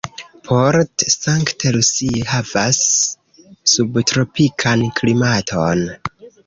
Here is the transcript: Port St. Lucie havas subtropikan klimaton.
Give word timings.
Port 0.47 1.03
St. 1.15 1.57
Lucie 1.75 2.23
havas 2.31 2.81
subtropikan 3.77 4.87
klimaton. 5.01 5.89